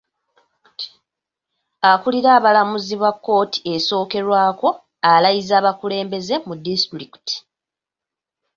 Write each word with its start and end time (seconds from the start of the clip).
Akulira 1.91 2.29
abalamuzi 2.39 2.95
ba 3.01 3.11
kkooti 3.15 3.59
esookerwako 3.75 4.69
alayizza 5.11 5.53
abakulembeze 5.61 6.35
mu 6.47 6.53
disitulikiti. 6.63 7.35